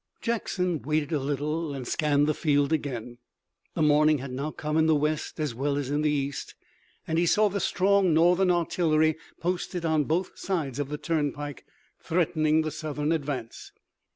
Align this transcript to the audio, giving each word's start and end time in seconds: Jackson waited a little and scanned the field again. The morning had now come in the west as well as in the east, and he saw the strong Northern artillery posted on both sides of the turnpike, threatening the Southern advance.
Jackson 0.19 0.81
waited 0.81 1.11
a 1.11 1.19
little 1.19 1.75
and 1.75 1.87
scanned 1.87 2.25
the 2.25 2.33
field 2.33 2.73
again. 2.73 3.19
The 3.75 3.83
morning 3.83 4.17
had 4.17 4.31
now 4.31 4.49
come 4.49 4.75
in 4.75 4.87
the 4.87 4.95
west 4.95 5.39
as 5.39 5.53
well 5.53 5.77
as 5.77 5.91
in 5.91 6.01
the 6.01 6.09
east, 6.09 6.55
and 7.07 7.19
he 7.19 7.27
saw 7.27 7.49
the 7.49 7.59
strong 7.59 8.11
Northern 8.11 8.49
artillery 8.49 9.15
posted 9.39 9.85
on 9.85 10.05
both 10.05 10.39
sides 10.39 10.79
of 10.79 10.89
the 10.89 10.97
turnpike, 10.97 11.67
threatening 11.99 12.63
the 12.63 12.71
Southern 12.71 13.11
advance. 13.11 13.73